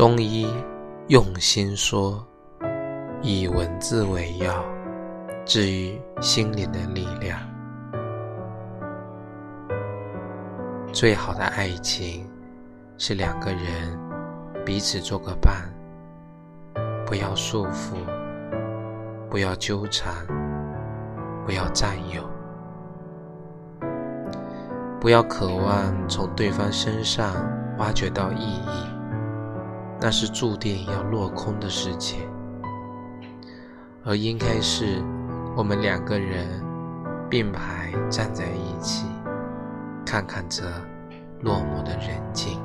[0.00, 0.48] 中医
[1.08, 2.26] 用心说，
[3.20, 4.64] 以文字为药，
[5.44, 7.38] 治愈心灵的力量。
[10.90, 12.26] 最好的爱情
[12.96, 13.94] 是两个人
[14.64, 15.70] 彼此做个伴，
[17.04, 17.92] 不要束缚，
[19.28, 20.14] 不要纠缠，
[21.44, 22.22] 不要占有，
[24.98, 27.34] 不要渴望从对方身上
[27.76, 28.89] 挖掘到意义。
[30.00, 32.20] 那是注定要落空的事情，
[34.04, 35.02] 而应该是
[35.56, 36.46] 我们两个人
[37.28, 39.06] 并排站在一起，
[40.06, 40.62] 看看这
[41.40, 42.59] 落寞的人境。